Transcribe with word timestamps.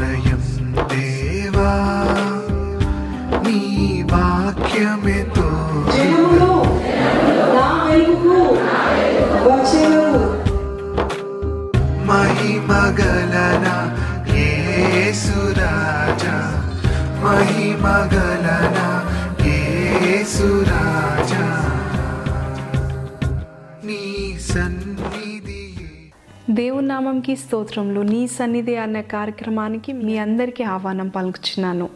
ఆశ్రయం 0.00 0.27
నామంకి 26.98 27.36
స్తోత్రంలో 27.36 28.02
నీ 28.02 28.26
సన్నిధి 28.26 28.76
అనే 28.76 29.02
కార్యక్రమానికి 29.02 29.92
మీ 29.92 30.18
అందరికీ 30.18 30.64
ఆహ్వానం 30.64 31.08
పలుకుచున్నాను. 31.08 31.88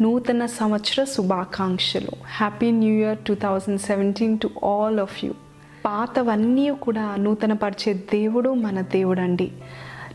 నూతన 0.00 0.46
సంవత్సర 0.46 1.04
శుభాకాంక్షలు. 1.04 2.10
Happy 2.26 2.70
new 2.70 2.92
year 2.92 3.18
two 3.18 3.34
thousand 3.34 3.80
seventeen 3.80 4.38
to 4.38 4.50
all 4.64 5.00
of 5.00 5.24
you 5.24 5.32
పాతవన్నీ 5.84 6.70
కూడా 6.70 7.16
నూతనపరిచే 7.18 7.94
దేవుడు 7.94 8.54
మన 8.54 8.80
దేవుడు 8.80 9.20
అండి 9.20 9.52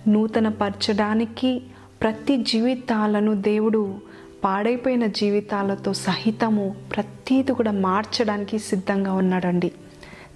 నూతనపరచడానికి 0.07 1.61
ప్రతి 2.01 2.37
జీవితాలను 2.37 3.33
దేవుడు 3.33 3.95
పాడైపోయిన 4.43 5.05
జీవితాలతో 5.05 5.93
సహితము 5.93 6.75
ప్రతీది 6.95 7.53
కూడా 7.53 7.71
మార్చడానికి 7.71 8.59
సిద్ధంగా 8.59 9.13
ఉన్నాడండి. 9.13 9.71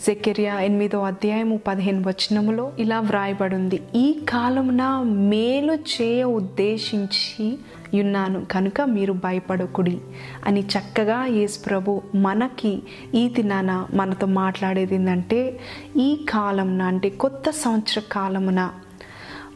జకెరియా 0.06 0.54
ఎనిమిదో 0.60 1.00
అధ్యాయము 1.02 1.56
పదిహేను 1.58 2.02
వచనములో 2.08 2.66
ఇలా 2.80 3.00
వ్రాయబడింది. 3.00 3.78
ఈ 3.96 4.06
కాలమున 4.30 4.84
మేలు 5.32 5.74
చేయ 5.94 6.24
ఉద్దేశించి 6.24 7.46
ఉన్నాను 7.94 8.46
కనుక 8.46 8.82
మీరు 8.82 9.14
భయపడకుడి 9.26 9.96
అని 10.48 10.62
చక్కగా 10.64 11.26
యేసు 11.38 11.60
ప్రభు 11.66 12.02
మనకి 12.16 12.74
ఈ 13.16 13.24
దినాన 13.30 13.72
మనతో 13.94 14.28
మాట్లాడేది 14.28 14.96
ఏంటంటే 14.96 15.42
ఈ 15.98 16.10
కాలంన 16.30 16.82
అంటే 16.84 17.10
కొత్త 17.10 17.50
సంవత్సర 17.64 18.02
కాలమున 18.12 18.64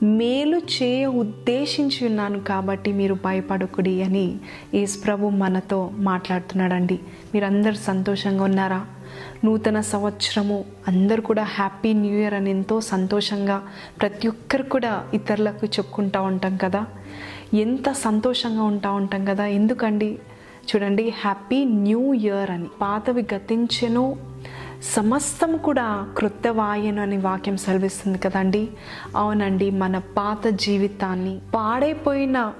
మేలు 0.04 0.58
చేయ 0.58 1.06
ఉద్దేశించి 1.06 2.08
ఉన్నాను 2.08 2.40
కాబట్టి 2.40 2.92
మీరు 2.94 3.14
భయపడకుడి 3.14 4.04
అని 4.04 4.36
యేసు 4.74 4.98
ప్రభు 5.00 5.30
మనతో 5.30 5.92
మాట్లాడుతున్నాడండి. 5.94 7.00
మీరందరు 7.34 7.74
సంతోషంగా 7.74 8.44
ఉన్నారా? 8.44 8.86
నూతన 9.46 9.82
సంవత్సరము 9.82 10.66
అందరు 10.88 11.22
కూడా 11.22 11.44
హ్యాపీ 11.44 11.94
న్యూ 11.94 12.18
ఇయర్ 12.18 12.34
అని 12.34 12.50
ఎంతో 12.50 12.82
సంతోషంగా 12.82 13.62
ప్రతి 14.02 14.28
ఒక్కరు 14.28 14.64
కూడా 14.64 15.08
ఇతరులకు 15.14 15.66
చెప్పుకుంటూ 15.66 16.22
ఉంటాం 16.22 16.58
కదా? 16.58 16.86
ఎంత 17.54 17.92
సంతోషంగా 17.92 18.64
ఉంటా 18.64 18.92
ఉంటాం 18.92 19.26
కదా? 19.26 19.46
ఎందుకండి? 19.46 20.20
చూడండి 20.76 21.10
హ్యాపీ 21.10 21.66
న్యూ 21.66 22.14
ఇయర్ 22.14 22.52
అని. 22.52 22.68
పాతవి 22.82 23.26
గతించెను 23.34 24.33
సమస్తం 24.96 25.58
కూడా 25.58 26.08
క్రొత్తవాయను 26.18 27.02
అని 27.02 27.18
వాక్యం 27.18 27.58
సెలవిస్తుంది 27.58 28.18
కదండి. 28.18 28.68
అవునండి 29.16 29.72
మన 29.72 29.98
పాత 29.98 30.48
జీవితాన్ని 30.48 31.42
పాడైపోయిన 31.54 32.54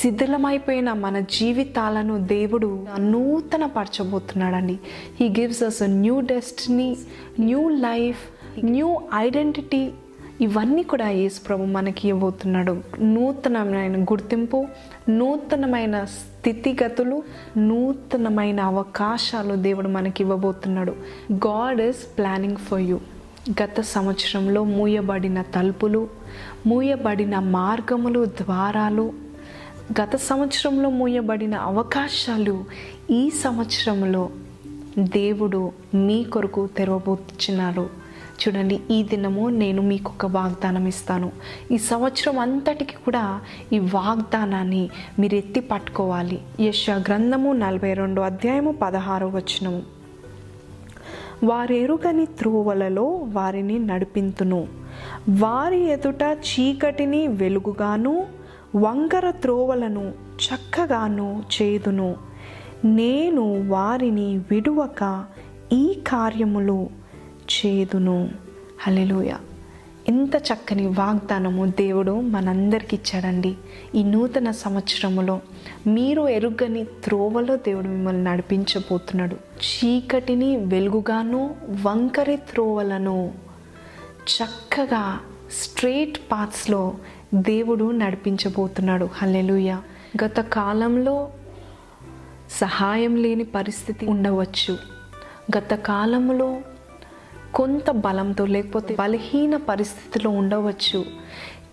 శిథిలమైపోయిన 0.00 0.92
మన 0.92 1.18
జీవితాలను 1.20 2.18
దేవుడు 2.18 2.86
నూతన 2.98 3.66
పరచబోతున్నాడండి 3.66 4.78
he 5.20 5.28
gives 5.28 5.62
us 5.62 5.82
a 5.82 5.86
new 5.86 6.20
destiny 6.20 6.96
new 7.40 7.68
life 7.68 8.18
new 8.64 9.00
identity 9.14 9.92
ఇవన్నీ 10.40 10.82
కూడా 10.82 11.08
యేసుప్రభు 11.08 11.64
మనకి 11.64 12.08
ఇవ్వబోతున్నాడు. 12.08 12.82
నూతనమైన 13.00 14.02
గుర్తింపు 14.02 14.66
నూతనమైన 15.08 16.04
స్థితిగతులు 16.04 17.22
నూతనమైన 17.56 18.60
అవకాశాలు 18.60 19.54
దేవుడు 19.54 19.88
మనకి 19.88 20.22
ఇవ్వబోతున్నాడు. 20.22 20.92
God 21.32 21.80
is 21.80 22.18
planning 22.18 22.56
for 22.56 22.80
you. 22.80 23.00
గత 23.62 23.80
సంవత్సరంలో 23.80 24.64
మూయబడిన 24.64 25.42
తలుపులు 25.42 26.08
మూయబడిన 26.66 27.38
మార్గములు 27.38 28.24
ద్వారాలు 28.24 29.12
గత 30.02 30.16
సంవత్సరంలో 30.16 30.90
మూయబడిన 30.90 31.54
అవకాశాలు 31.54 32.64
ఈ 33.10 33.30
సంవత్సరంలో 33.30 34.30
దేవుడు 34.98 35.72
మీ 35.94 36.24
కొరకు 36.24 36.66
తెరవబోతున్నారు 36.66 38.07
చూడండి 38.38 38.80
ఈ 38.90 39.02
దినము 39.02 39.48
నేను 39.48 39.82
మీకు 39.82 40.12
ఒక 40.16 40.26
వాగ్దానం 40.26 40.86
ఇస్తాను 40.86 41.32
ఈ 41.70 41.78
సంవత్సరం 41.78 42.38
అంతటికి 42.38 42.96
కూడా 43.04 43.40
ఈ 43.72 43.78
వాగ్దానాన్ని 43.78 44.90
మీరు 45.18 45.34
ఎత్తి 45.34 45.60
పట్టుకోవాలి. 45.60 46.42
యశ 46.60 46.90
గ్రంథము 46.90 47.52
నలభై 47.52 47.94
రెండు 47.94 48.20
అధ్యాయము 48.20 48.74
పదహారు 48.82 49.26
వచనము. 49.26 49.82
వారెరుగని 51.44 52.26
త్రోవలలో 52.26 53.04
వారిని 53.04 53.78
నడిపింతును. 53.78 54.66
వారి 55.40 55.90
ఎదుట 55.90 56.22
చీకటిని 56.22 57.26
వెలుగుగాను 57.26 58.26
వంకర 58.76 59.30
త్రోవలను 59.30 60.12
చక్కగాను 60.46 61.42
చేదును. 61.54 62.16
నేను 62.84 63.68
వారిని 63.68 64.38
విడువక 64.50 65.24
ఈ 65.72 66.00
కార్యములు 66.06 66.97
చేదును. 67.50 68.30
హల్లెలూయ. 68.80 69.32
ఎంత 70.08 70.36
చక్కని 70.36 70.86
వాగ్దానము 70.86 71.66
దేవుడు 71.66 72.20
మనందరికి 72.20 72.96
ఇచ్చాడండి. 72.96 73.54
ఈ 73.94 74.02
నూతన 74.02 74.50
సంవత్సరములో 74.50 75.40
మీరు 75.86 76.28
ఎరుగని 76.28 76.84
త్రోవలో 76.84 77.56
దేవుడు 77.56 77.88
మిమ్మల్ని 77.88 78.24
నడిపించబోతున్నాడు. 78.24 79.34
చీకటిని 79.34 80.56
వెలుగుగాను 80.56 81.54
వంకరి 81.82 82.36
త్రోవలను 82.36 83.32
చక్కగా 84.18 85.20
స్ట్రేట్ 85.62 86.18
పాత్స్లో 86.32 86.94
దేవుడు 87.34 87.90
నడిపించబోతున్నాడు. 87.90 89.08
హల్లెలుయ. 89.12 89.76
గత 90.24 90.40
కాలంలో 90.40 91.28
సహాయం 92.50 93.16
లేని 93.16 93.44
పరిస్థితి 93.44 94.06
ఉండవచ్చు. 94.06 94.78
గత 95.58 95.74
కాలంలో 95.74 96.58
కొంత 97.54 97.90
బలంతో 97.90 98.46
లేకపోతే 98.46 98.96
బలహీన 98.98 99.56
పరిస్థితిలో 99.56 100.30
ఉండవచ్చు. 100.30 101.04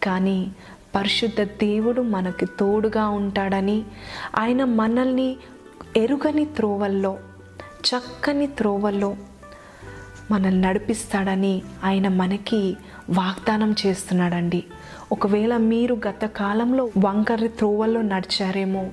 కానీ 0.03 0.51
పరిశుద్ధ 0.95 1.41
దేవుడు 1.41 2.01
మనకి 2.01 2.45
తోడుగా 2.45 3.09
ఉంటాడని 3.09 3.83
ఆయన 4.35 4.63
మనల్ని 4.63 5.37
ఎరుగని 5.97 6.45
త్రోవల్లో 6.45 7.17
చక్కని 7.65 8.47
త్రోవల్లో 8.47 9.15
మనల్ని 10.31 10.61
నడిపిస్తాడని 10.61 11.61
ఆయన 11.83 12.07
మనకి 12.07 12.77
వాగ్దానం 13.09 13.75
చేస్తున్నాడండి. 13.85 14.63
ఒకవేళ 15.11 15.57
మీరు 15.57 15.97
గత 16.07 16.25
కాలంలో 16.25 16.89
వంకర్రి 17.05 17.47
త్రోవల్లో 17.47 18.01
నడిచారేమో 18.01 18.89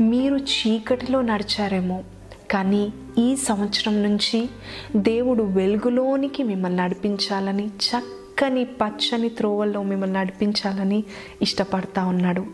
మీరు 0.00 0.36
చీకటిలో 0.36 1.22
నడిచారేమో 1.22 2.02
కానీ 2.50 2.92
ఈ 3.18 3.36
సంవత్సరం 3.36 4.02
నుంచి 4.02 4.48
దేవుడు 4.96 5.42
వెలుగులోనికి 5.42 6.42
మిమ్మల్ని 6.42 6.78
నడిపించాలని 6.82 7.66
చక్కని 7.66 8.64
పచ్చని 8.64 9.28
త్రోవల్లో 9.28 9.82
మిమ్మల్ని 9.82 10.18
నడిపించాలని 10.18 11.04
ఇష్టపడతా 11.42 12.06
ఉన్నాడు. 12.06 12.44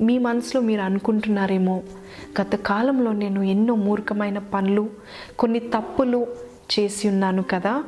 మీ 0.00 0.18
మనసులో 0.18 0.62
మీరు 0.62 0.80
అనుకుంటున్నారేమో 0.80 1.82
గత 2.40 2.56
కాలంలో 2.56 3.12
నేను 3.12 3.42
ఎన్నో 3.42 3.74
మూర్ఖమైన 3.74 4.38
పనులు 4.38 4.90
కొన్ని 5.38 5.58
తప్పులు 5.58 6.26
చేసి 6.72 7.08
ఉన్నాను 7.08 7.42
కదా. 7.42 7.84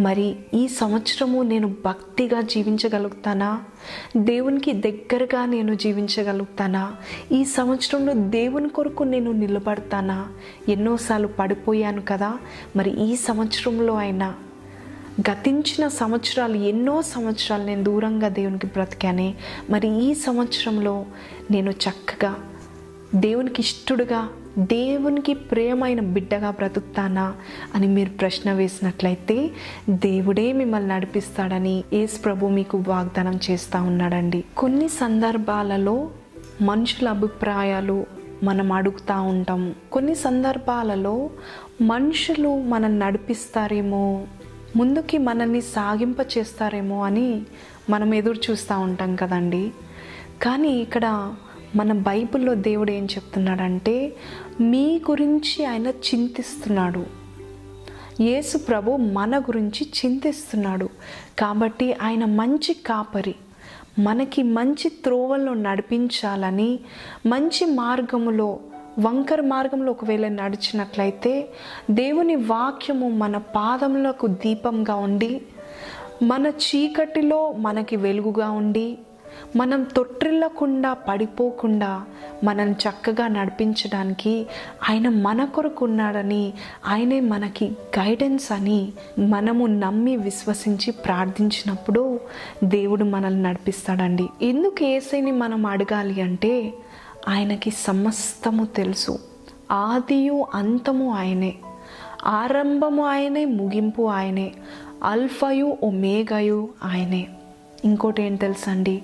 మరి 0.00 0.36
ఈ 0.54 0.68
సంవత్సరము 0.68 1.42
నేను 1.42 1.74
భక్తిగా 1.84 2.40
జీవించగలుగుతానా? 2.40 3.62
దేవునికి 4.16 4.72
దగ్గరగా 4.72 5.44
నేను 5.44 5.74
జీవించగలుగుతానా? 5.74 6.96
ఈ 7.32 7.44
సంవత్సరంలో 7.44 8.12
దేవుని 8.14 8.68
కొరకు 8.68 9.02
నేను 9.02 9.32
నిలబడతానా? 9.32 10.28
ఎన్నోసార్లు 10.68 11.26
పడిపోయాను 11.26 12.02
కదా. 12.08 12.38
మరి 12.76 13.04
ఈ 13.04 13.16
సంవత్సరంలో 13.16 13.94
అయినా 13.94 14.34
గతించిన 15.30 15.88
సంవత్సరాలు 15.88 16.54
ఎన్నో 16.54 17.02
సంవత్సరాలు 17.02 17.64
నేను 17.64 17.82
దూరంగా 17.82 18.28
దేవునికి 18.28 18.66
బ్రతికానే. 18.66 19.34
మరి 19.70 20.04
ఈ 20.04 20.14
సంవత్సరంలో 20.14 21.06
నేను 21.50 21.70
చక్కగా 21.70 22.36
దేవునికి 23.14 23.62
ఇష్టడుగా 23.62 24.28
దేవునికి 24.58 25.34
ప్రియమైన 25.34 26.00
బిడ్డగా 26.00 26.50
బ్రతుకుతానా 26.50 27.34
అని 27.74 27.86
మీరు 27.86 28.10
ప్రశ్న 28.10 28.52
వేసినట్లయితే 28.52 29.50
దేవుడే 29.88 30.52
మిమ్మల్ని 30.52 30.88
నడిపిస్తాడని 30.88 31.84
ఏసు 31.92 32.18
ప్రభు 32.20 32.46
మీకు 32.46 32.84
వాగ్దానం 32.88 33.40
చేస్తూ 33.50 33.82
ఉన్నాడండి. 33.82 34.44
కొన్ని 34.56 34.88
సందర్భాలలో 34.88 36.10
మనుషుల 36.62 37.08
అభిప్రాయాలు 37.08 38.06
మనం 38.42 38.72
అడుగుతూ 38.72 39.22
ఉంటాం. 39.22 39.74
కొన్ని 39.92 40.14
సందర్భాలలో 40.14 41.30
మనుషులు 41.82 42.62
మనల్ని 42.62 42.98
నడిపిస్తారేమో 42.98 44.26
ముందుకి 44.76 45.18
మనల్ని 45.18 45.60
సాగింప 45.60 46.16
చేస్తారేమో 46.38 47.04
అని 47.04 47.42
మనం 47.90 48.14
ఎదురు 48.14 48.50
చూస్తూ 48.50 48.78
ఉంటాం 48.78 49.16
కదండి. 49.16 49.72
కానీ 50.42 50.68
ఇక్కడ 50.68 51.34
మన 51.76 51.92
బైబిల్లో 51.92 52.54
దేవుడు 52.54 52.90
ఏం 52.90 53.04
చెప్తున్నాడంటే 53.04 54.12
మీ 54.60 54.98
గురించి 55.10 55.64
ఆయన 55.64 55.86
చింతిస్తున్నాడు. 55.86 57.06
యేసు 58.20 58.58
ప్రభు 58.58 58.90
మన 58.90 59.38
గురించి 59.38 59.86
చింతిస్తున్నాడు. 59.86 60.88
కాబట్టి 61.38 61.92
ఆయన 61.92 62.24
మంచి 62.24 62.76
కాపరి. 62.86 63.34
మనకి 63.98 64.42
మంచి 64.42 64.88
త్రోవల్లో 64.88 65.54
నడిపించాలని 65.54 66.78
మంచి 67.26 67.66
మార్గములో 67.66 68.58
వంకర 68.98 69.40
మార్గంలో 69.40 69.90
ఒకవేళ 69.92 70.28
నడిచినట్లయితే 70.28 71.48
దేవుని 71.90 72.36
వాక్యము 72.36 73.08
మన 73.08 73.36
పాదములకు 73.36 74.26
దీపంగా 74.26 74.94
ఉండి 74.94 75.42
మన 76.22 76.46
చీకటిలో 76.46 77.52
మనకి 77.52 77.96
వెలుగుగా 77.96 78.50
ఉండి 78.50 78.98
మనం 79.56 79.82
తొట్టిల్లకుండా 79.82 80.92
పడిపోకుండా 80.92 82.04
మనం 82.44 82.70
చక్కగా 82.72 83.28
నడిపించడానికి 83.28 84.46
ఆయన 84.90 85.08
మన 85.08 85.44
కొరకు 85.44 85.84
ఉన్నాడని 85.84 86.52
ఆయనే 86.86 87.20
మనకి 87.20 87.68
గైడెన్స్ 87.98 88.52
అని 88.52 88.92
మనము 89.18 89.66
నమ్మి 89.66 90.16
విశ్వసించి 90.16 90.90
ప్రార్థించినప్పుడు 90.90 92.20
దేవుడు 92.64 93.04
మనల్ని 93.04 93.42
నడిపిస్తాడండి. 93.42 94.26
ఎందుకు 94.42 94.84
ఏసైని 94.84 95.32
మనం 95.32 95.66
అడగాలి 95.66 96.20
అంటే 96.20 96.74
ఆయనకి 97.28 97.70
సమస్తము 97.70 98.64
తెలుసు. 98.64 99.18
ఆదియు 99.72 100.46
అంతము 100.54 101.14
ఆయనే. 101.14 101.54
ఆరంభము 102.24 103.06
ఆయనే 103.06 103.44
ముగింపు 103.44 104.02
ఆయనే. 104.02 104.52
అల్ఫయు 105.04 105.76
ఒమేగయు 105.82 106.68
ఆయనే. 106.84 107.26
ఇంకోటి 107.84 108.22
ఏం 108.22 108.34
తెలుసండి? 108.34 109.02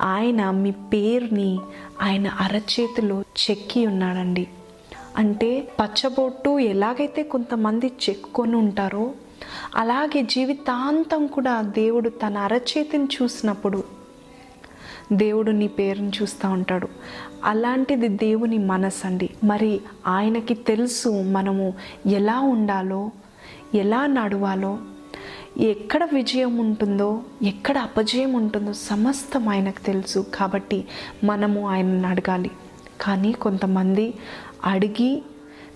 ఆయన 0.00 0.50
మీ 0.50 0.70
పేరుని 0.70 1.58
ఆయన 2.02 2.28
అరచేతిలో 2.28 3.20
చెక్కి 3.20 3.86
ఉన్నాడండి. 3.86 4.48
అంటే 5.16 5.68
పచ్చబొట్టు 5.80 6.58
ఎలాగైతే 6.58 7.22
కొంతమంది 7.22 7.86
చెక్కుకొని 7.86 8.56
ఉంటారో 8.56 9.12
అలాగే 9.76 10.22
జీవితాంతం 10.22 11.26
కూడా 11.26 11.62
దేవుడు 11.62 12.08
తన 12.08 12.38
అరచేతిని 12.38 13.04
చూసినప్పుడు 13.04 13.84
దేవుడు 15.12 15.50
నీ 15.50 15.68
పేరుని 15.68 16.10
చూస్తూ 16.22 16.50
ఉంటాడు. 16.50 16.88
అలాంటిది 17.44 18.08
దేవుని 18.08 18.58
మనసు 18.58 19.06
అండి 19.06 19.30
మరి 19.44 19.80
ఆయనకి 20.06 20.54
తెలుసు 20.54 21.08
మనము 21.08 21.72
ఎలా 22.06 22.40
ఉండాలో 22.40 23.10
ఎలా 23.74 24.06
నడవాలో 24.06 24.78
ఎక్కడ 25.60 26.08
విజయం 26.12 26.58
ఉంటుందో 26.58 27.22
ఎక్కడ 27.42 27.78
అపజయం 27.78 28.32
ఉంటుందో 28.32 28.72
సమస్తం 28.72 29.48
ఆయనకు 29.48 29.86
తెలుసు. 29.86 30.26
కాబట్టి 30.34 30.84
మనము 31.24 31.68
ఆయనను 31.68 32.08
అడగాలి. 32.08 32.50
కానీ 33.00 33.32
కొంతమంది 33.32 34.14
అడిగి 34.64 35.22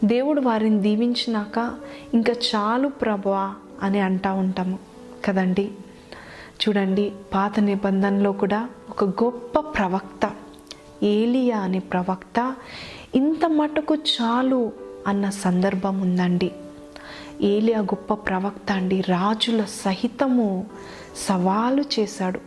దేవుడు 0.04 0.40
వారిని 0.40 0.80
దీవించినాక 0.80 1.74
ఇంకా 2.14 2.32
చాలు 2.32 2.88
ప్రభా 2.88 3.54
అని 3.82 4.00
అంటూ 4.00 4.34
ఉంటాము. 4.34 4.78
కదండి? 5.24 5.72
చూడండి 6.68 7.12
పాత 7.34 7.60
నిబంధనలో 7.60 8.32
కూడా 8.32 8.68
ఒక 8.90 9.04
గొప్ప 9.04 9.60
ప్రవక్త 9.60 10.30
ఏలియా 11.02 11.58
అనే 11.58 11.78
ప్రవక్త 11.78 12.54
ఇంత 13.14 13.46
మటుకు 13.46 13.94
చాలు 13.94 14.72
అన్న 15.06 15.30
సందర్భం 15.30 16.00
ఉందండి. 16.00 16.50
ఏలియా 17.42 17.80
గొప్ప 17.80 18.14
ప్రవక్త 18.14 18.72
అండి. 18.72 19.00
రాజుల 19.00 19.64
సహితము 19.64 20.66
సవాలు 21.16 21.84
చేశాడు. 21.98 22.40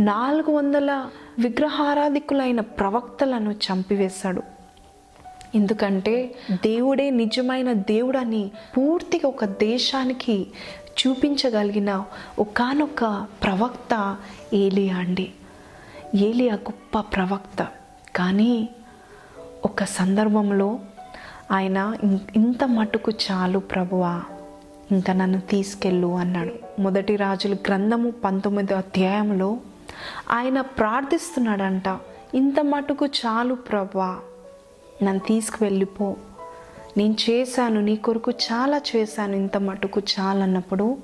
నాలుగు 0.00 0.50
వందల 0.50 1.06
విగ్రహారాధికులైన 1.38 2.60
ప్రవక్తలను 2.60 3.50
చంపివేశాడు. 3.50 4.42
ఎందుకంటే 5.54 6.34
దేవుడే 6.52 7.10
నిజమైన 7.10 7.72
దేవుడని 7.72 8.50
పూర్తిగా 8.76 9.28
ఒక 9.28 9.44
దేశానికి 9.44 10.46
చూపించగలిగిన 10.84 12.04
ఒకానొక 12.38 13.26
ప్రవక్త 13.42 14.16
ఏలియా 14.54 14.96
అండి. 14.96 15.32
ఏలియా 16.14 16.54
గొప్ప 16.54 17.00
ప్రవక్త. 17.16 17.68
కానీ 18.16 18.68
ఒక 19.64 19.84
సందర్భంలో 19.84 20.80
ఆయన 21.50 21.96
ఇంత 22.36 22.64
మటుకు 22.64 23.10
చాలు 23.10 23.58
ప్రభువా. 23.58 24.22
ఇంకా 24.92 25.12
నన్ను 25.12 25.40
తీసుకెళ్ళు 25.40 26.06
అన్నాడు. 26.06 26.80
మొదటి 26.80 27.16
రాజుల 27.16 27.54
గ్రంథము 27.54 28.10
పంతొమ్మిదో 28.10 28.76
అధ్యాయంలో 28.76 29.56
ఆయన 30.30 30.60
ప్రార్థిస్తున్నాడంట 30.60 31.98
ఇంత 32.34 32.60
మటుకు 32.60 33.06
చాలు 33.06 33.54
ప్రభా 33.54 34.18
నన్ను 35.02 35.18
తీసుకువెళ్ళిపో. 35.18 36.16
నేను 36.96 37.16
చేశాను 37.30 37.80
నీ 37.80 37.96
కొరకు 37.96 38.30
చాలా 38.30 38.80
చేశాను 38.96 39.36
ఇంత 39.36 39.56
మటుకు 39.56 40.00
చాలన్నప్పుడు 40.00 40.96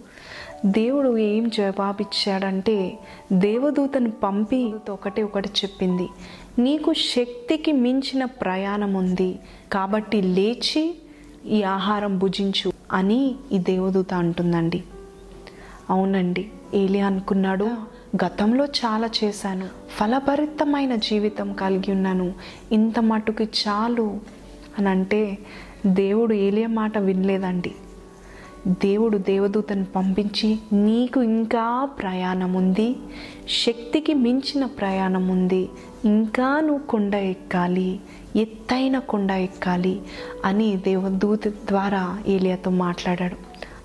దేవుడు 0.66 1.18
ఏం 1.18 1.48
జవాబిచ్చాడంటే 1.48 2.98
దేవదూతను 3.32 4.10
పంపి 4.10 4.74
ఒకటి 4.90 5.22
ఒకటి 5.22 5.48
చెప్పింది 5.48 6.08
నీకు 6.58 6.92
శక్తికి 6.92 7.72
మించిన 7.72 8.24
ప్రయాణం 8.24 8.94
ఉంది 8.94 9.38
కాబట్టి 9.72 10.22
లేచి 10.22 10.82
ఈ 11.46 11.62
ఆహారం 11.62 12.18
భుజించు 12.18 12.72
అని 12.92 13.34
ఈ 13.52 13.58
దేవదూత 13.58 14.14
అంటుందండి. 14.14 14.82
అవునండి 15.90 16.48
ఏలియా 16.74 17.06
అనుకున్నాడు 17.06 17.64
గతంలో 18.24 18.64
చాలా 18.64 19.10
చేశాను 19.24 19.66
ఫలభరితమైన 19.90 20.96
జీవితం 20.96 21.52
కలిగి 21.52 21.92
ఉన్నాను 21.92 22.32
ఇంత 22.72 23.00
మటుకు 23.00 23.44
చాలు 23.44 24.20
అని 24.78 24.88
అంటే 24.88 25.38
దేవుడు 25.86 26.34
ఏలియ 26.34 26.66
మాట 26.66 26.98
వినలేదండి. 26.98 27.72
దేవుడు 28.68 29.18
దేవదూతను 29.18 29.84
పంపించి 29.84 30.58
నీకు 30.72 31.22
ఇంకా 31.22 31.84
ప్రయాణం 31.84 32.52
ఉంది 32.52 32.96
శక్తికి 33.64 34.14
మించిన 34.14 34.64
ప్రయాణం 34.64 35.28
ఉంది 35.28 35.68
ఇంకా 36.04 36.60
నువ్వు 36.60 36.86
కొండ 36.86 37.14
ఎక్కాలి 37.14 38.00
ఎత్తైన 38.36 38.98
కొండ 38.98 39.30
ఎక్కాలి 39.30 40.02
అని 40.44 40.76
దేవదూత 40.76 41.48
ద్వారా 41.48 42.22
ఏలియాతో 42.26 42.70
మాట్లాడాడు. 42.70 43.36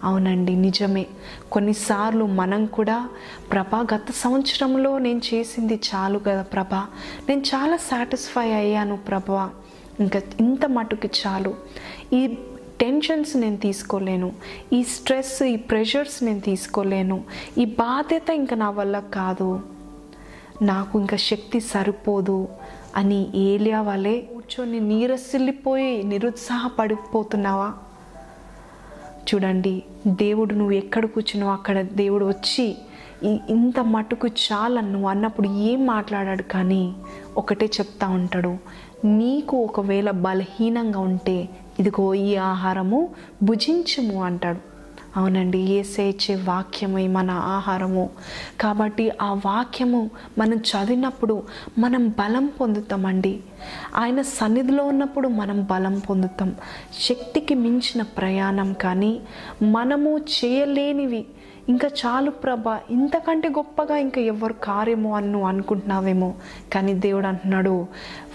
అవునండి 0.04 0.56
నిజమే. 0.56 1.06
కొన్నిసార్లు 1.52 2.26
మనం 2.26 2.66
కూడా 2.66 3.10
ప్రభా 3.52 3.88
గత 3.96 4.12
సంవత్సరంలో 4.16 4.98
నేను 4.98 5.22
చేసింది 5.34 5.80
చాలు 5.96 6.20
కదా 6.20 6.42
ప్రభా. 6.42 6.88
నేను 7.30 7.42
చాలా 7.42 7.78
సాటిస్ఫై 7.78 8.52
అయ్యాను 8.52 8.98
ప్రభా. 8.98 9.50
ఇంకా 10.00 10.22
ఇంత 10.40 10.66
మటుకు 10.66 11.10
చాలు. 11.28 11.56
ఈ 12.14 12.38
టెన్షన్స్ 12.82 13.36
నేను 13.36 13.58
తీసుకోలేను. 13.58 14.34
ఈ 14.74 14.84
స్ట్రెస్ 14.84 15.44
ఈ 15.44 15.56
ప్రెషర్స్ 15.56 16.24
నేను 16.24 16.40
తీసుకోలేను. 16.40 17.24
ఈ 17.58 17.66
బాధ్యత 17.66 18.30
ఇంకా 18.30 18.56
నా 18.56 18.70
వల్ల 18.70 19.00
కాదు. 19.00 19.77
నాకు 20.62 21.00
ఇంకా 21.00 21.18
శక్తి 21.18 21.60
సరిపోదు 21.60 22.48
అని 22.96 23.28
ఏలియా 23.36 23.82
వాళ్ళే 23.82 24.22
కూర్చొని 24.22 24.80
నీరసిల్లిపోయి 24.80 26.04
నిరుత్సాహపడిపోతున్నావా? 26.04 27.74
చూడండి 29.28 29.84
దేవుడు 30.08 30.54
నువ్వు 30.54 30.72
ఎక్కడ 30.72 31.06
కూర్చున్నావు 31.06 31.52
అక్కడ 31.52 31.82
దేవుడు 31.82 32.26
వచ్చి 32.26 32.78
ఇంత 33.50 33.80
మటుకు 33.80 34.28
చాలని 34.28 34.92
నువ్వు 34.92 35.10
అన్నప్పుడు 35.10 35.48
ఏం 35.48 35.86
మాట్లాడాడు 35.86 36.44
కానీ 36.44 36.94
ఒకటే 37.38 37.66
చెప్తా 37.66 38.10
ఉంటాడు. 38.10 38.58
నీకు 39.06 39.58
ఒకవేళ 39.58 40.12
బలహీనంగా 40.12 41.00
ఉంటే 41.00 41.50
ఇదిగో 41.80 42.14
ఈ 42.14 42.36
ఆహారము 42.36 43.10
భుజించము 43.44 44.24
అంటాడు. 44.24 44.77
అవునండి 45.18 45.58
ఏసే 45.58 46.04
ఇచ్చే 46.04 46.36
వాక్యమే 46.36 47.08
మన 47.08 47.32
ఆహారము. 47.32 48.10
కాబట్టి 48.62 49.12
ఆ 49.22 49.34
వాక్యము 49.46 50.10
మనం 50.38 50.54
చదివినప్పుడు 50.54 51.44
మనం 51.80 52.10
బలం 52.10 52.46
పొందుతామండి. 52.62 53.40
ఆయన 53.96 54.22
సన్నిధిలో 54.22 54.84
ఉన్నప్పుడు 54.86 55.28
మనం 55.28 55.68
బలం 55.72 56.00
పొందుతాం. 56.00 56.56
శక్తికి 57.02 57.56
మించిన 57.56 58.02
ప్రయాణం 58.02 58.74
కానీ 58.74 59.20
మనము 59.62 60.18
చేయలేనివి 60.18 61.26
ఇంకా 61.70 61.88
చాలు 61.88 62.32
ప్రభా 62.32 62.80
ఇంతకంటే 62.92 63.50
గొప్పగా 63.50 63.98
ఇంకా 63.98 64.22
ఎవరు 64.22 64.54
కారేమో 64.54 65.16
అని 65.16 65.32
నువ్వు 65.32 65.48
అనుకుంటున్నావేమో. 65.48 66.34
కానీ 66.74 66.94
దేవుడు 66.94 67.28
అంటున్నాడు 67.28 67.88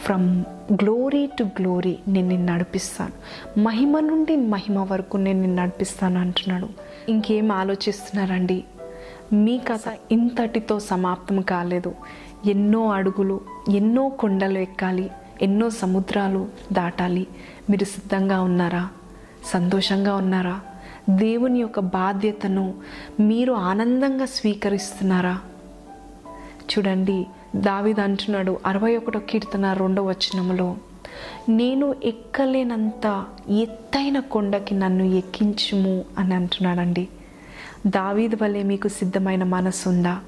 ఫ్రమ్ 0.05 0.45
గ్లోరీ 0.73 1.27
టు 1.39 1.45
గ్లోరీ 1.45 1.99
నేను 2.09 2.29
నిన్ను 2.29 2.55
నడిపిస్తాను. 2.55 3.13
మహిమ 3.61 4.01
నుండి 4.01 4.37
మహిమ 4.37 4.79
వరకు 4.93 5.17
నేను 5.17 5.41
నిన్ను 5.41 5.63
నడిపిస్తాను 5.63 6.21
అంటున్నాడు. 6.21 6.69
ఇంకేం 7.09 7.53
ఆలోచిస్తున్నారండి? 7.53 8.65
మీ 9.33 9.59
కథ 9.59 9.81
ఇంతటితో 10.13 10.79
సమాప్తం 10.79 11.41
కాలేదు. 11.41 11.95
ఎన్నో 12.47 12.91
అడుగులు 12.91 13.41
ఎన్నో 13.71 14.09
కొండలు 14.09 14.59
ఎక్కాలి 14.59 15.11
ఎన్నో 15.43 15.71
సముద్రాలు 15.71 16.49
దాటాలి. 16.73 17.27
మీరు 17.71 17.85
సిద్ధంగా 17.85 18.43
ఉన్నారా? 18.43 18.89
సంతోషంగా 19.45 20.17
ఉన్నారా? 20.17 20.61
దేవుని 21.11 21.61
యొక్క 21.61 21.81
బాధ్యతను 21.81 22.75
మీరు 23.21 23.53
ఆనందంగా 23.53 24.25
స్వీకరిస్తున్నారా? 24.25 25.41
చూడండి 26.47 27.27
దావిద్ 27.57 28.01
అంటున్నాడు 28.01 28.59
అరవై 28.67 28.97
ఒకటో 28.97 29.19
కీర్తన 29.19 29.73
రెండో 29.73 30.05
వచనములో 30.05 30.77
నేను 31.49 31.95
ఎక్కలేనంత 32.05 33.25
ఎత్తైన 33.49 34.21
కొండకి 34.21 34.75
నన్ను 34.75 35.05
ఎక్కించుము 35.05 36.05
అని 36.19 36.35
అంటున్నాడండి. 36.35 37.09
దావీద్ 37.87 38.35
వల్లే 38.43 38.63
మీకు 38.63 38.89
సిద్ధమైన 38.89 39.45
మనసు 39.45 39.89
ఉందా? 39.89 40.21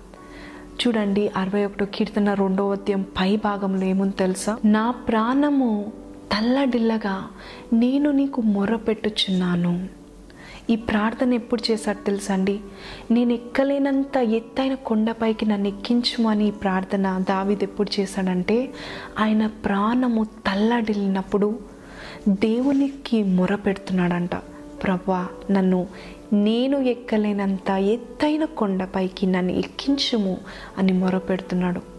చూడండి 0.86 1.30
అరవై 1.36 1.64
ఒకటో 1.64 1.84
కీర్తన 1.84 2.34
రెండో 2.34 2.70
అధ్యాయం 2.70 3.02
పై 3.02 3.36
భాగంలో 3.36 3.84
ఏముంది 3.84 4.16
తెలుసా? 4.16 4.58
నా 4.64 4.90
ప్రాణము 4.90 5.92
తల్లడిల్లగా 6.32 7.26
నేను 7.72 8.10
నీకు 8.10 8.40
మొర్రపెట్టుచున్నాను 8.40 10.03
ఈ 10.68 10.76
ప్రార్థన 10.76 11.32
ఎప్పుడు 11.32 11.62
చేశాడు 11.70 12.00
తెలుసా 12.04 12.34
అండి 12.34 12.54
నేను 13.10 13.32
ఎక్కలేనంత 13.32 14.16
ఎత్తైన 14.34 14.74
కొండపైకి 14.84 15.46
నన్ను 15.46 15.68
ఎక్కించుమని 15.68 16.46
ఈ 16.46 16.54
ప్రార్థన 16.62 17.10
దావిది 17.28 17.64
ఎప్పుడు 17.64 17.90
చేశాడంటే 18.00 18.56
ఆయన 19.18 19.46
ప్రాణము 19.64 20.22
తల్లడిల్లినప్పుడు 20.46 21.48
దేవునికి 22.28 23.18
మొరపెడుతున్నాడంట 23.22 24.34
ప్రభా 24.82 25.22
నన్ను 25.50 25.80
నేను 26.40 26.76
ఎక్కలేనంత 26.88 27.70
ఎత్తైన 27.88 28.44
కొండపైకి 28.56 29.26
నన్ను 29.26 29.54
ఎక్కించుము 29.54 30.36
అని 30.78 30.92
మొరపెడుతున్నాడు 30.92 31.93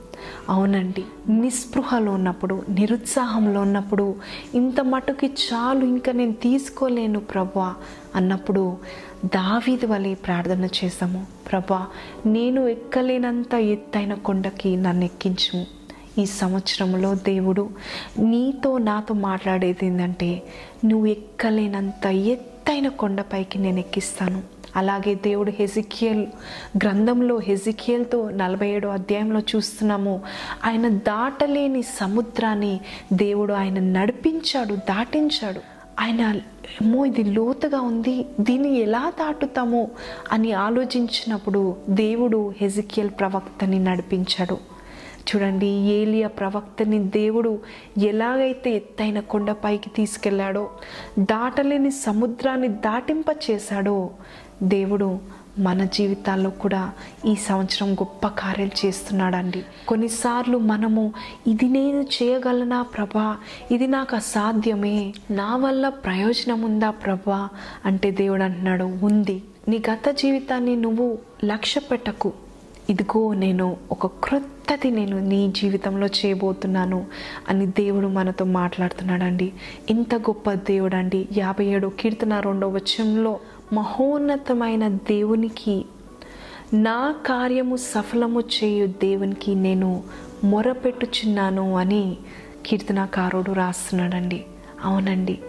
అవునండి. 0.50 1.04
నిస్పృహలో 1.30 2.12
ఉన్నప్పుడు 2.12 2.64
నిరుత్సాహంలో 2.70 3.62
ఉన్నప్పుడు 3.62 4.16
ఇంత 4.56 4.82
మటుకి 4.82 5.26
చాలు 5.26 5.86
ఇంకా 5.86 6.12
నేను 6.12 6.34
తీసుకోలేను 6.34 7.20
ప్రభా 7.20 7.76
అన్నప్పుడు 8.16 8.78
దావీది 9.26 9.86
వలె 9.86 10.14
ప్రార్థన 10.14 10.66
చేశాము. 10.66 11.26
ప్రభా 11.52 11.88
నేను 12.26 12.68
ఎక్కలేనంత 12.68 13.54
ఎత్తైన 13.54 14.14
కొండకి 14.14 14.76
నన్ను 14.76 15.06
ఎక్కించు 15.06 15.66
ఈ 16.18 16.26
సంవత్సరంలో 16.26 17.16
దేవుడు 17.16 17.70
నీతో 18.20 18.78
నాతో 18.78 19.14
మాట్లాడేది 19.14 19.86
ఏంటంటే 19.86 20.44
నువ్వు 20.86 21.06
ఎక్కలేనంత 21.06 22.06
ఎత్తైన 22.06 22.88
కొండపైకి 22.88 23.60
నేను 23.60 23.80
ఎక్కిస్తాను. 23.80 24.55
అలాగే 24.76 25.16
దేవుడు 25.16 25.52
హెజికియల్ 25.52 26.28
గ్రంథంలో 26.78 27.38
హెజికియల్తో 27.38 28.30
నలభై 28.30 28.68
ఏడో 28.68 28.90
అధ్యాయంలో 28.90 29.40
చూస్తున్నాము. 29.40 30.22
ఆయన 30.66 30.90
దాటలేని 30.90 31.82
సముద్రాన్ని 31.82 32.80
దేవుడు 33.14 33.54
ఆయన 33.54 33.80
నడిపించాడు 33.80 34.76
దాటించాడు. 34.76 35.62
ఆయన 36.00 36.42
ఏమో 36.82 37.06
ఇది 37.06 37.24
లోతుగా 37.24 37.80
ఉంది 37.80 38.26
దీన్ని 38.40 38.80
ఎలా 38.80 39.14
దాటుతామో 39.20 39.88
అని 40.32 40.52
ఆలోచించినప్పుడు 40.52 41.76
దేవుడు 41.90 42.54
హెజికియల్ 42.62 43.10
ప్రవక్తని 43.10 43.80
నడిపించాడు. 43.80 44.76
చూడండి 45.26 45.66
ఏలియా 45.68 46.28
ప్రవక్తని 46.28 47.00
దేవుడు 47.04 47.60
ఎలాగైతే 47.98 48.72
ఎత్తైన 48.72 49.20
కొండపైకి 49.20 49.90
తీసుకెళ్ళాడో 49.90 50.70
దాటలేని 51.20 51.92
సముద్రాన్ని 51.92 52.68
దాటింప 52.68 53.26
చేశాడో 53.52 54.10
దేవుడు 54.66 55.20
మన 55.60 55.84
జీవితాల్లో 55.84 56.50
కూడా 56.50 56.92
ఈ 57.26 57.36
సంవత్సరం 57.36 57.94
గొప్ప 57.94 58.28
కార్యాలు 58.28 58.86
చేస్తున్నాడండి. 58.86 59.66
కొన్నిసార్లు 59.88 60.58
మనము 60.58 61.14
ఇది 61.48 61.70
నేను 61.70 62.02
చేయగలనా 62.02 62.82
ప్రభా? 62.82 63.38
ఇది 63.72 63.88
నాకు 63.88 64.16
అసాధ్యమే. 64.16 65.14
నా 65.32 65.56
వల్ల 65.56 65.90
ప్రయోజనం 65.90 66.62
ఉందా 66.62 66.90
ప్రభా? 66.90 67.50
అంటే 67.86 68.12
దేవుడు 68.12 68.44
అంటున్నాడు 68.44 68.84
ఉంది. 68.84 69.44
నీ 69.68 69.82
గత 69.92 70.10
జీవితాన్ని 70.10 70.76
నువ్వు 70.76 71.18
లక్ష్య 71.46 71.82
పెట్టకు. 71.92 72.34
ఇదిగో 72.90 73.34
నేను 73.34 73.78
ఒక 73.92 74.08
క్రొత్తది 74.08 74.92
నేను 74.92 75.20
నీ 75.20 75.54
జీవితంలో 75.56 76.08
చేయబోతున్నాను 76.08 77.06
అని 77.50 77.66
దేవుడు 77.66 78.08
మనతో 78.08 78.46
మాట్లాడుతున్నాడండి. 78.46 79.54
ఇంత 79.90 80.16
గొప్ప 80.16 80.54
దేవుడు 80.54 80.96
అండి 80.96 81.28
యాభై 81.38 81.66
ఏడో 81.66 81.90
కీర్తన 81.90 82.40
రెండో 82.40 82.68
వచ్చంలో 82.70 83.40
మహోన్నతమైన 83.74 84.88
దేవునికి 84.88 85.86
నా 86.74 87.16
కార్యము 87.26 87.76
సఫలము 87.76 88.42
చేయు 88.42 88.88
దేవునికి 88.88 89.56
నేను 89.56 90.04
మొరపెట్టుచున్నాను 90.44 91.78
అని 91.78 92.18
కీర్తనాకారుడు 92.66 93.52
రాస్తున్నాడండి. 93.52 94.46
అవునండి. 94.84 95.40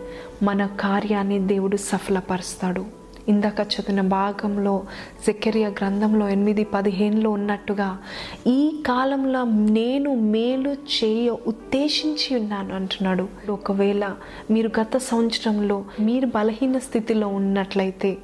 మన 0.43 0.67
కార్యాన్ని 0.67 1.39
దేవుడు 1.39 1.77
సఫలపరుస్తాడు. 1.77 2.87
ఇందాక 3.29 3.61
చదివిన 3.61 4.01
భాగంలో 4.01 4.85
జకెరియా 5.27 5.69
గ్రంథంలో 5.69 6.29
ఎనిమిది 6.29 6.65
పదిహేనులో 6.65 7.31
ఉన్నట్టుగా 7.31 7.99
ఈ 8.47 8.83
కాలంలో 8.87 9.45
నేను 9.45 10.15
మేలు 10.15 10.71
చేయ 10.71 11.31
ఉద్దేశించి 11.31 12.41
ఉన్నాను 12.41 12.75
అంటున్నాడు. 12.75 13.29
ఒకవేళ 13.51 14.15
మీరు 14.51 14.71
గత 14.81 14.97
సంవత్సరంలో 14.97 15.85
మీరు 16.01 16.27
బలహీన 16.27 16.79
స్థితిలో 16.79 17.29
ఉన్నట్లయితే 17.29 18.17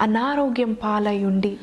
అనారోగ్యం 0.00 0.72
పాలై 0.72 1.24
ఉండి 1.24 1.56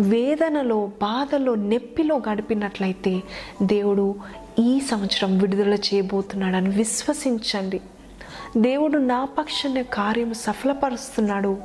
వేదనలో 0.00 0.86
బాధలో 0.86 1.54
నెప్పిలో 1.54 2.22
గడిపినట్లయితే 2.30 3.22
దేవుడు 3.62 4.14
ఈ 4.58 4.80
సంవత్సరం 4.80 5.38
విడుదల 5.38 5.74
చేయబోతున్నాడని 5.74 6.68
విశ్వసించండి. 6.68 7.80
దేవుడు 8.56 8.98
నా 8.98 9.24
పక్షాన్ని 9.24 9.84
కార్యం 9.84 10.34
సఫలపరుస్తున్నాడు. 10.34 11.56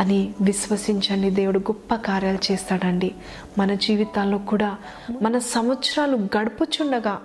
అని 0.00 0.34
విశ్వసించండి. 0.40 1.30
దేవుడు 1.30 1.58
గొప్ప 1.58 1.94
కార్యాలు 1.94 2.52
చేస్తాడండి. 2.52 3.14
మన 3.58 3.74
జీవితాల్లో 3.74 4.38
కూడా 4.38 4.76
మన 5.22 5.38
సంవత్సరాలు 5.38 6.16
గడుపుచుండగా 6.16 7.20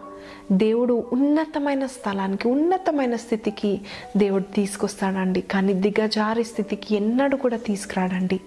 దేవుడు 0.52 1.10
ఉన్నతమైన 1.14 1.86
స్థలానికి 1.86 2.48
ఉన్నతమైన 2.48 3.16
స్థితికి 3.16 3.82
దేవుడు 4.18 4.44
తీసుకొస్తాడండి. 4.44 5.42
కానీ 5.42 5.74
దిగజారి 5.74 6.44
స్థితికి 6.44 6.96
ఎన్నడూ 6.96 7.38
కూడా 7.38 7.58
తీసుకురాడండి. 7.58 8.40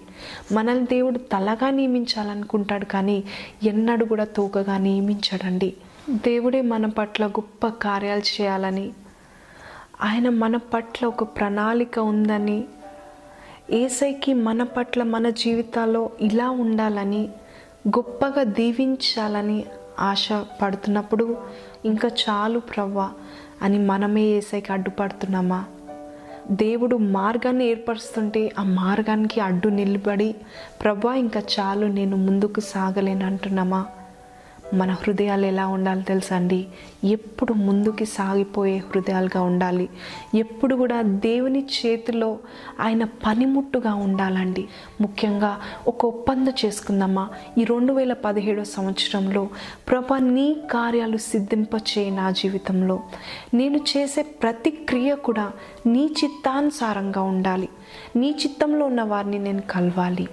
మనల్ని 0.51 0.85
దేవుడు 0.85 1.17
తలగా 1.17 1.69
నియమించాలనుకుంటాడు 1.69 2.85
కానీ 2.85 3.23
ఎన్నడూ 3.63 4.05
కూడా 4.05 4.23
తోకగా 4.23 4.77
నియమించాడండి. 4.77 5.73
దేవుడే 6.09 6.61
మన 6.61 6.85
పట్ల 6.85 7.27
గొప్ప 7.27 7.67
కార్యాలు 7.67 8.41
చేయాలని 8.41 8.89
ఆయన 10.01 10.29
మన 10.29 10.57
పట్ల 10.57 11.07
ఒక 11.07 11.23
ప్రణాళిక 11.23 11.99
ఉందని 11.99 12.63
ఏసైకి 13.71 14.33
మన 14.33 14.63
పట్ల 14.63 15.03
మన 15.03 15.29
జీవితాల్లో 15.29 16.09
ఇలా 16.21 16.49
ఉండాలని 16.49 17.29
గొప్పగా 17.87 18.43
దీవించాలని 18.43 19.65
ఆశ 19.99 20.29
పడుతున్నప్పుడు 20.61 21.37
ఇంకా 21.85 22.07
చాలు 22.07 22.59
ప్రవ్వా 22.59 23.09
అని 23.61 23.79
మనమే 23.79 24.21
ఏసైకి 24.21 24.73
అడ్డుపడుతున్నామా? 24.73 25.65
దేవుడు 26.51 26.95
మార్గాన్ని 26.95 27.69
ఏర్పరుస్తుంటే 27.69 28.51
ఆ 28.59 28.63
మార్గానికి 28.63 29.41
అడ్డు 29.41 29.67
నిలబడి 29.67 30.35
ప్రభా 30.81 31.15
ఇంకా 31.15 31.39
చాలు 31.39 31.85
నేను 31.85 32.17
ముందుకు 32.17 32.59
సాగలేను 32.59 33.25
అంటున్నామా 33.25 33.85
మన 34.73 34.91
హృదయాలు 34.91 35.45
ఎలా 35.45 35.67
ఉండాలి 35.67 36.03
తెలుసా 36.03 36.35
అండి 36.35 36.67
ఎప్పుడు 37.03 37.53
ముందుకి 37.53 38.05
సాగిపోయే 38.05 38.77
హృదయాలుగా 38.77 39.41
ఉండాలి. 39.41 39.89
ఎప్పుడు 40.35 40.75
కూడా 40.75 41.01
దేవుని 41.01 41.65
చేతిలో 41.65 42.37
ఆయన 42.79 43.03
పనిముట్టుగా 43.03 43.93
ఉండాలండి. 43.93 44.67
ముఖ్యంగా 45.01 45.57
ఒక 45.87 46.05
ఒప్పందం 46.05 46.53
చేసుకుందామా? 46.65 47.29
ఈ 47.57 47.63
రెండు 47.63 47.93
వేల 47.93 48.13
పదిహేడో 48.13 48.63
సంవత్సరంలో 48.63 49.49
ప్రభా 49.89 50.17
నీ 50.17 50.55
కార్యాలు 50.71 51.17
సిద్ధింపచేయి 51.17 52.11
నా 52.11 52.31
జీవితంలో. 52.31 52.99
నేను 53.53 53.79
చేసే 53.97 54.21
ప్రతి 54.21 54.69
క్రియ 54.71 55.15
కూడా 55.15 55.51
నీ 55.85 56.05
చిత్తానుసారంగా 56.05 57.21
ఉండాలి. 57.21 57.69
నీ 58.15 58.29
చిత్తంలో 58.29 58.85
ఉన్న 58.85 59.01
వారిని 59.01 59.39
నేను 59.39 59.61
కలవాలి. 59.61 60.27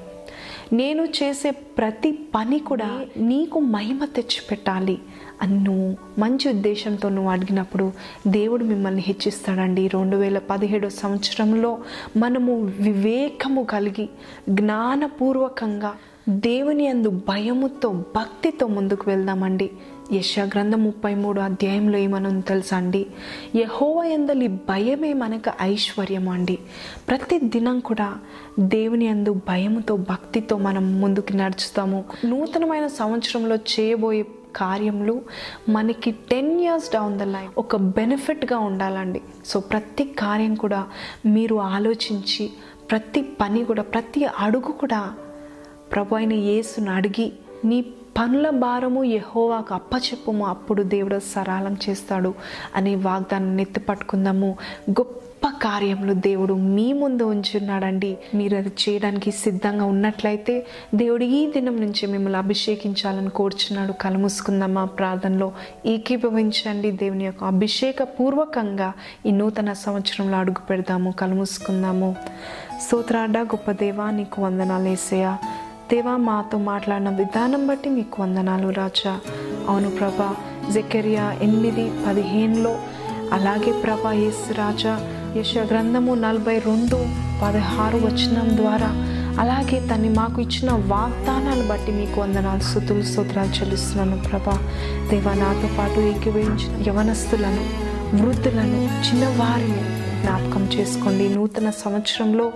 నేను 0.73 1.03
చేసే 1.05 1.51
ప్రతి 1.51 2.19
పని 2.35 2.59
కూడా 2.59 3.07
నీకు 3.17 3.61
మహిమ 3.61 4.05
తెచ్చిపెట్టాలి 4.05 4.99
అని 5.43 5.65
నువ్వు 5.65 5.97
మంచి 6.19 6.49
ఉద్దేశంతో 6.49 7.09
నువ్వు 7.09 7.31
అడిగినప్పుడు 7.31 7.93
దేవుడు 8.27 8.65
మిమ్మల్ని 8.65 9.05
హెచ్చిస్తాడండి. 9.07 9.89
రెండు 9.89 10.17
వేల 10.17 10.39
పదిహేడో 10.39 10.89
సంవత్సరంలో 10.89 11.79
మనము 12.17 12.61
వివేకము 12.61 13.63
కలిగి 13.63 14.09
జ్ఞానపూర్వకంగా 14.49 15.95
దేవుని 16.29 16.89
అందు 16.89 17.11
భయముతో 17.11 17.93
భక్తితో 17.93 18.67
ముందుకు 18.67 19.05
వెళ్దామండి. 19.07 19.71
యశా 20.13 20.45
గ్రంథం 20.45 20.85
ముప్పై 20.85 21.15
మూడు 21.15 21.41
అధ్యాయంలో 21.41 21.99
ఏమనుంది 21.99 22.43
తెలుసా 22.43 22.77
అండి? 22.77 23.07
యహోవ 23.57 24.03
ఎందలి 24.03 24.49
భయమే 24.49 25.13
మనకు 25.13 25.53
ఐశ్వర్యం 25.63 26.29
అండి. 26.29 26.59
ప్రతి 27.09 27.39
దినం 27.39 27.81
కూడా 27.81 28.15
దేవుని 28.59 29.09
అందు 29.09 29.33
భయముతో 29.33 29.97
భక్తితో 29.97 30.57
మనం 30.57 31.01
ముందుకు 31.01 31.37
నడుచుతాము 31.37 32.05
నూతనమైన 32.25 32.87
సంవత్సరంలో 32.87 33.57
చేయబోయే 33.57 34.27
కార్యములు 34.57 35.23
మనకి 35.69 36.11
ten 36.11 36.61
years 36.61 36.93
down 36.93 37.19
the 37.19 37.23
line 37.23 37.51
ఒక 37.59 37.77
బెనిఫిట్గా 37.77 38.59
ఉండాలండి. 38.59 39.23
సో 39.47 39.61
ప్రతి 39.61 40.05
కార్యం 40.05 40.55
కూడా 40.55 40.87
మీరు 41.27 41.55
ఆలోచించి 41.55 42.51
ప్రతి 42.91 43.23
పని 43.23 43.65
కూడా 43.65 43.83
ప్రతి 43.83 44.25
అడుగు 44.39 44.73
కూడా 44.73 45.15
ప్రభు 45.93 46.15
అయిన 46.15 46.33
యేసును 46.33 46.93
అడిగి 46.93 47.33
నీ 47.65 47.85
పనుల 48.19 48.51
భారము 48.51 49.05
ఎహోవాకు 49.05 49.75
అప్పచెప్పుము 49.75 50.47
అప్పుడు 50.47 50.83
దేవుడు 50.83 51.19
సరళం 51.19 51.77
చేస్తాడు 51.89 52.35
అనే 52.77 52.95
వాగ్దానాన్ని 52.95 53.63
ఎత్తి 53.63 53.81
పట్టుకుందాము. 53.81 54.57
గొప్ప 54.91 55.47
కార్యములు 55.63 56.13
దేవుడు 56.13 56.55
మీ 56.55 56.93
ముందు 56.93 57.23
ఉంచున్నాడండి. 57.23 58.19
మీరు 58.35 58.57
అది 58.57 58.69
చేయడానికి 58.69 59.31
సిద్ధంగా 59.31 59.85
ఉన్నట్లయితే 59.85 60.67
దేవుడు 60.95 61.25
ఈ 61.25 61.51
దినం 61.51 61.81
నుంచి 61.81 62.07
మిమ్మల్ని 62.07 62.39
అభిషేకించాలని 62.39 63.31
కోరుచున్నాడు. 63.31 63.93
కలుముసుకుందామా 63.93 64.85
ప్రార్థనలో 64.85 65.53
ఏకీభవించండి. 65.87 66.91
దేవుని 66.91 67.25
యొక్క 67.25 67.45
అభిషేక 67.45 68.03
పూర్వకంగా 68.03 68.93
ఈ 69.27 69.31
నూతన 69.31 69.73
సంవత్సరంలో 69.73 70.39
అడుగు 70.39 70.67
పెడదాము. 70.67 71.11
కలుముసుకుందాము 71.11 72.17
సూత్రాడ 72.91 73.39
గొప్ప 73.39 73.71
దేవా 73.71 74.11
నీకు 74.11 74.43
వందనాలు 74.43 74.85
వేసేయా 74.85 75.39
దేవా 75.91 76.17
మాతో 76.17 76.59
మాట్లాడిన 76.59 77.09
విధానం 77.11 77.67
బట్టి 77.67 77.89
మీకు 77.91 78.23
వందనాలు 78.23 78.71
రాజా. 78.71 79.13
అవును 79.69 79.91
ప్రభా 79.91 80.29
జెకెరియా 80.73 81.33
ఎనిమిది 81.43 81.85
పదిహేనులో 82.07 82.73
అలాగే 83.33 83.73
ప్రభా 83.83 84.13
యేసు 84.13 84.53
రాజా 84.53 84.95
యశ 85.37 85.59
గ్రంథము 85.71 86.15
నలభై 86.15 86.59
రెండు 86.59 86.99
పదహారు 87.43 87.99
వచనం 87.99 88.57
ద్వారా 88.57 88.91
అలాగే 89.39 89.81
తన్ని 89.89 90.09
మాకు 90.09 90.41
ఇచ్చిన 90.41 90.71
వాగ్దానాలు 90.73 91.69
బట్టి 91.69 91.93
మీకు 91.93 92.21
వందనాలు 92.21 92.61
స్థుతులు 92.61 93.03
స్తోత్రాలు 93.03 93.49
చెల్లిస్తున్నాను 93.49 94.19
ప్రభా. 94.31 94.57
దేవా 95.11 95.35
నాతో 95.35 95.69
పాటు 95.79 96.01
ఏకీభవించిన 96.01 96.89
యవనస్తులను 96.89 97.65
వృద్ధులను 98.23 98.81
చిన్నవారిని 99.07 99.85
జ్ఞాపకం 100.21 100.63
చేసుకోండి. 100.75 101.29
నూతన 101.29 101.71
సంవత్సరంలో 101.85 102.47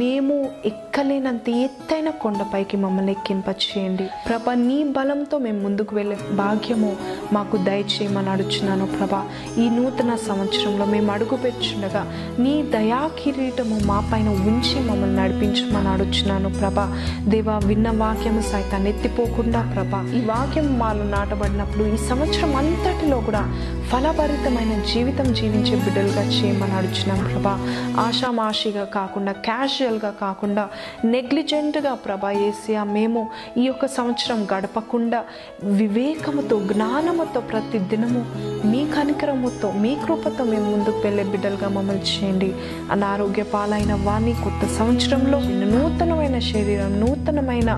మేము 0.00 0.34
ఎక్కలేనంత 0.66 1.48
ఎత్తైన 1.48 2.08
కొండపైకి 2.22 2.76
మమ్మల్ని 2.76 3.12
ఎక్కింపచేయండి. 3.12 4.06
ప్రభా 4.26 4.54
నీ 4.54 4.78
బలంతో 4.96 5.38
మేము 5.38 5.60
ముందుకు 5.60 5.96
వెళ్ళే 5.96 6.18
భాగ్యము 6.32 6.90
మాకు 7.32 7.56
దయచేయమని 7.68 8.30
అడుచున్నాను 8.30 8.86
ప్రభా. 8.86 9.22
ఈ 9.58 9.68
నూతన 9.68 10.16
సంవత్సరంలో 10.28 10.84
మేము 10.84 11.12
అడుగు 11.12 11.36
పెట్టుచుండగా 11.36 12.02
నీ 12.38 12.54
దయా 12.74 13.00
కిరీటము 13.18 13.78
మా 13.84 13.98
పైన 14.12 14.28
ఉంచి 14.28 14.76
మమ్మల్ని 14.88 15.16
నడిపించమని 15.16 15.88
అడుచున్నాను 15.88 16.48
ప్రభా. 16.60 16.86
దేవా 17.28 17.56
విన్న 17.64 17.88
వాక్యము 18.02 18.42
సైతాన్ని 18.52 18.90
ఎత్తిపోకుండా 18.90 19.60
ప్రభా 19.74 20.00
ఈ 20.16 20.20
వాక్యం 20.24 20.78
మాలో 20.78 21.04
నాటబడినప్పుడు 21.16 21.84
ఈ 21.94 21.96
సంవత్సరం 22.10 22.56
అంతటిలో 22.56 23.20
కూడా 23.20 23.42
ఫలభరితమైన 23.90 24.82
జీవితం 24.94 25.32
జీవించే 25.32 25.76
బిడ్డలుగా 25.76 26.22
చేయమని 26.22 26.72
అడుచున్నాం 26.72 27.20
ప్రభా. 27.32 27.54
ఆషామాషిగా 28.00 28.84
కాకుండా 28.84 29.32
క్యాషువల్గా 29.32 30.10
కాకుండా 30.20 30.68
నెగ్లిజెంట్గా 31.04 31.94
ప్రభా 31.94 32.30
ఏసియా 32.30 32.84
మేము 32.84 33.28
ఈ 33.56 33.62
యొక్క 33.62 33.86
సంవత్సరం 33.86 34.48
గడపకుండా 34.54 35.24
వివేకముతో 35.62 36.60
జ్ఞానముతో 36.72 37.40
ప్రతి 37.40 37.78
దినము 37.78 38.26
మీ 38.66 38.86
కనికరముతో 38.86 39.70
మీ 39.70 39.96
కృపతో 40.04 40.44
మేము 40.44 40.70
ముందుకు 40.70 40.98
వెళ్ళే 40.98 41.24
బిడ్డలుగా 41.24 41.68
మమ్మల్ని 41.68 42.02
చేయండి. 42.02 42.54
అనారోగ్య 42.90 43.42
పాలైన 43.42 43.94
వాణి 43.94 44.32
కొత్త 44.32 44.74
సంవత్సరంలో 44.78 45.38
నూతనమైన 45.74 46.38
శరీరం 46.38 47.00
నూతనమైన 47.00 47.70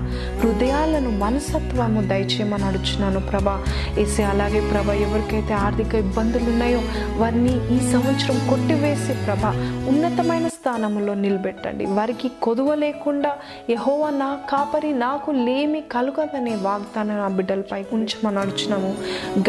హృదయాలను 0.43 1.17
మనసత్వము 1.17 2.01
దయచేయమని 2.01 2.63
అడుచున్నాను 2.63 3.19
ప్రభా. 3.19 3.57
ఏసే 3.97 4.23
అలాగే 4.23 4.59
ప్రభా 4.69 4.93
ఎవరికైతే 4.93 5.53
ఆర్థిక 5.53 6.00
ఇబ్బందులు 6.01 6.43
ఉన్నాయో 6.43 6.81
వారిని 7.17 7.55
ఈ 7.75 7.79
సంవత్సరం 7.91 8.37
కొట్టివేసి 8.49 9.13
ప్రభ. 9.25 9.43
ఉన్నతమైన 9.87 10.50
స్థానంలో 10.61 11.13
నిలబెట్టండి. 11.13 11.85
వారికి 11.85 12.31
కొదువ 12.41 12.75
లేకుండా 12.75 13.31
యహోవ 13.69 14.09
నా 14.09 14.27
కాపరి 14.49 14.93
నాకు 14.93 15.31
లేమి 15.31 15.81
కలుగదనే 15.91 16.55
వాగ్దానం 16.55 17.17
నా 17.17 17.27
బిడ్డలపై 17.27 17.83
ఉంచమని 17.93 18.39
అడుచున్నాము. 18.39 18.91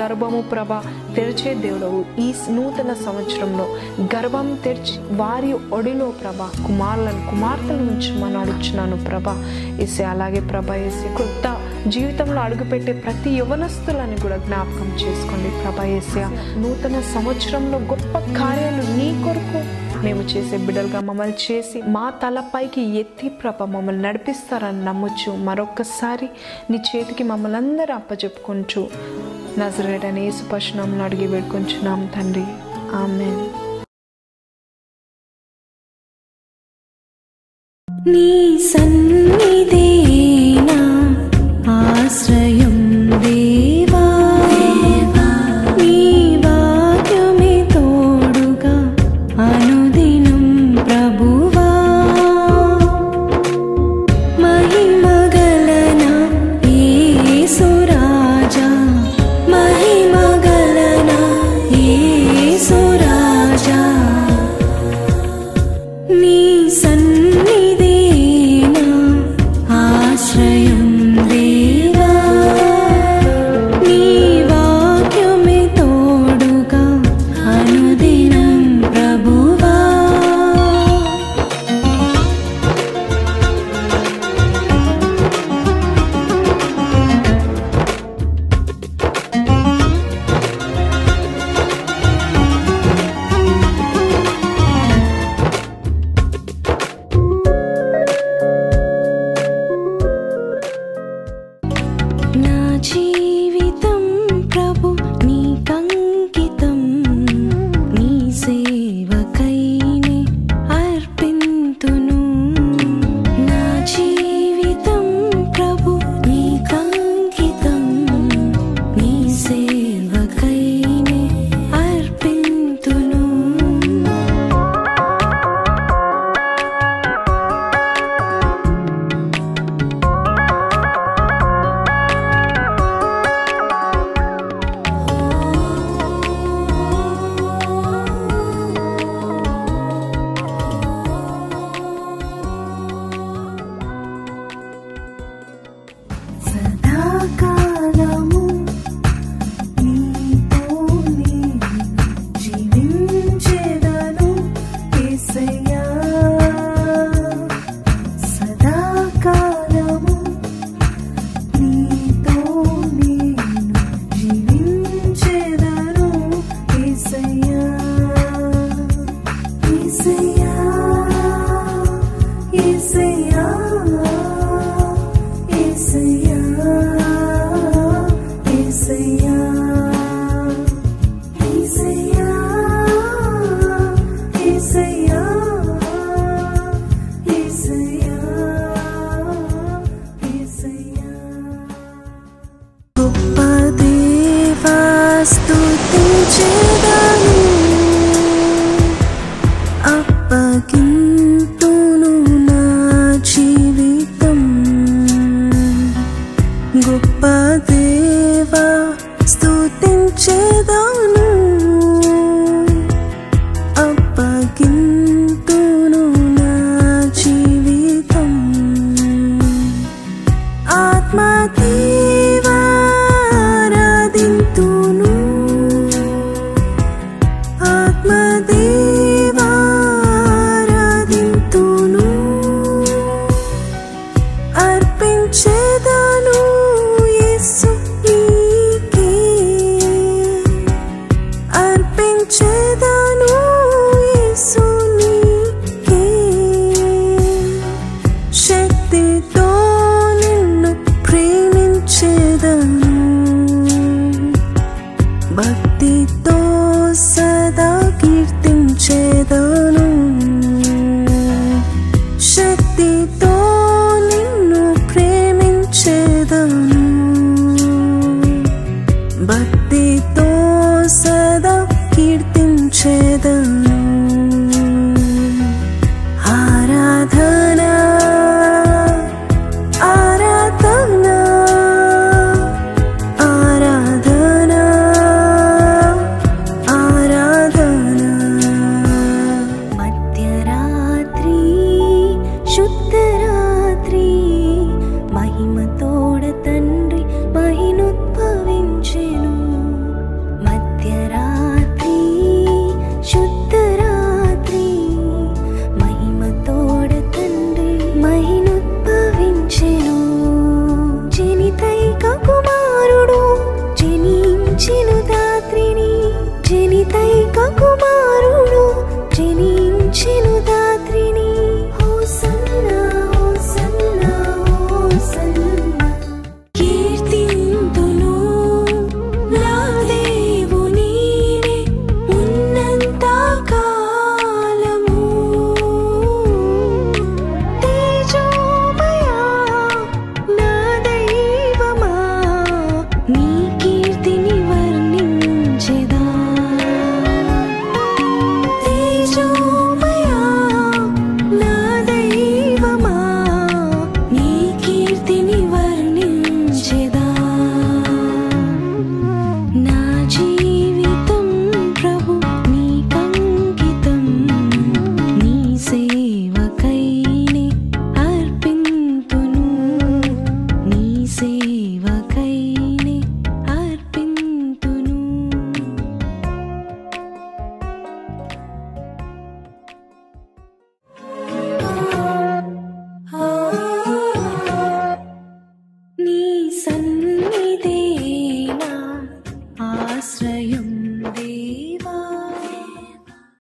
గర్భము 0.00 0.40
ప్రభ 0.42 0.72
తెరిచే 1.16 1.54
దేవుడవు. 1.54 2.20
ఈ 2.20 2.32
నూతన 2.50 2.92
సంవత్సరంలో 3.06 3.66
గర్భం 4.02 4.58
తెరిచి 4.64 4.94
వారి 5.16 5.52
ఒడిలో 5.52 6.08
ప్రభ 6.22 6.48
కుమారులను 6.66 7.30
కుమార్తెలు 7.30 7.82
ఉంచమని 7.92 8.38
అడుచున్నాను 8.38 8.98
ప్రభ. 9.04 9.28
ఏసే 9.80 10.04
అలాగే 10.04 10.40
ప్రభ 10.40 10.72
ఏసే 10.72 11.14
కొత్త 11.14 11.46
జీవితంలో 11.86 12.40
అడుగుపెట్టే 12.40 12.92
ప్రతి 12.92 13.30
యవనస్తులని 13.30 14.16
కూడా 14.20 14.36
జ్ఞాపకం 14.36 14.90
చేసుకోండి. 15.02 15.50
ప్రభా 15.62 15.84
ఏసయ 15.84 16.26
నూతన 16.58 17.00
సంవత్సరంలో 17.14 17.78
గొప్ప 17.78 18.18
కార్యాలు 18.40 18.82
నీ 18.98 19.08
కొరకు 19.24 19.60
మేము 20.04 20.22
చేసే 20.22 20.56
బిడ్డలుగా 20.56 21.00
మమ్మల్ని 21.00 21.34
చేసి 21.44 21.78
మా 21.94 22.12
తలపైకి 22.22 22.82
ఎత్తి 23.00 23.28
ప్రభ 23.40 23.62
మమ్మల్ని 23.74 24.02
నడిపిస్తారని 24.02 24.84
నమ్మొచ్చు 24.84 25.32
మరొక్కసారి 25.48 26.28
నీ 26.70 26.80
చేతికి 26.90 27.22
మమ్మల్ని 27.22 27.58
అందరూ 27.58 27.94
అప్పచెప్పుకొంచు 27.94 28.88
నజరేడని 29.58 30.24
యేసు 30.24 30.42
పశునామలు 30.52 31.02
అడిగి 31.02 31.26
వేడుకొంచున్నాం 31.26 32.10
తండ్రి. 32.14 32.44
ఆమె 32.96 33.30
నీ 38.06 38.58
సన్నిధేనా 38.70 40.78
ఆశ్రయ 41.74 42.41